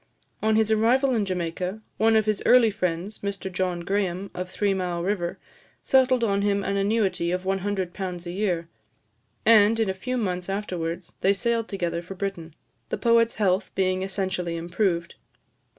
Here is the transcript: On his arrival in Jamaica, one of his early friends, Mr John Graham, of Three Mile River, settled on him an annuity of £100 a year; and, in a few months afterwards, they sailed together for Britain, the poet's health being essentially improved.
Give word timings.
On 0.41 0.55
his 0.55 0.71
arrival 0.71 1.13
in 1.13 1.25
Jamaica, 1.25 1.79
one 1.97 2.15
of 2.15 2.25
his 2.25 2.41
early 2.43 2.71
friends, 2.71 3.19
Mr 3.19 3.51
John 3.53 3.81
Graham, 3.81 4.31
of 4.33 4.49
Three 4.49 4.73
Mile 4.73 5.03
River, 5.03 5.37
settled 5.83 6.23
on 6.23 6.41
him 6.41 6.63
an 6.63 6.75
annuity 6.75 7.29
of 7.29 7.43
£100 7.43 8.25
a 8.25 8.31
year; 8.31 8.67
and, 9.45 9.79
in 9.79 9.91
a 9.91 9.93
few 9.93 10.17
months 10.17 10.49
afterwards, 10.49 11.13
they 11.21 11.33
sailed 11.33 11.67
together 11.67 12.01
for 12.01 12.15
Britain, 12.15 12.55
the 12.89 12.97
poet's 12.97 13.35
health 13.35 13.69
being 13.75 14.01
essentially 14.01 14.57
improved. 14.57 15.13